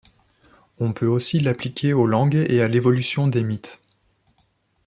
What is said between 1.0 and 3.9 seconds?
aussi l'appliquer aux langues et à l'évolution des mythes.